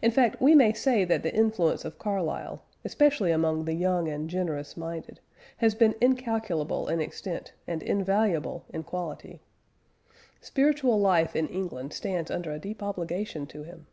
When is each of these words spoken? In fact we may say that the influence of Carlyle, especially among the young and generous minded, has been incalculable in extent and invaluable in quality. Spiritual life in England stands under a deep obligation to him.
In 0.00 0.10
fact 0.10 0.40
we 0.40 0.54
may 0.54 0.72
say 0.72 1.04
that 1.04 1.22
the 1.22 1.34
influence 1.34 1.84
of 1.84 1.98
Carlyle, 1.98 2.62
especially 2.86 3.30
among 3.32 3.66
the 3.66 3.74
young 3.74 4.08
and 4.08 4.30
generous 4.30 4.78
minded, 4.78 5.20
has 5.58 5.74
been 5.74 5.94
incalculable 6.00 6.88
in 6.88 7.02
extent 7.02 7.52
and 7.66 7.82
invaluable 7.82 8.64
in 8.70 8.82
quality. 8.82 9.42
Spiritual 10.40 10.98
life 10.98 11.36
in 11.36 11.48
England 11.48 11.92
stands 11.92 12.30
under 12.30 12.50
a 12.50 12.58
deep 12.58 12.82
obligation 12.82 13.46
to 13.48 13.62
him. 13.62 13.86